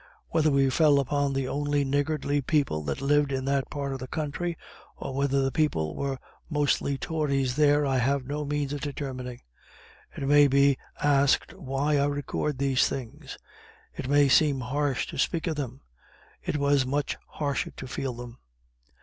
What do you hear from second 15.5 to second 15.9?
them;